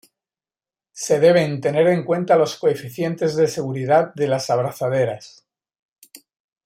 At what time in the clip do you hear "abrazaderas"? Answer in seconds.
4.49-5.45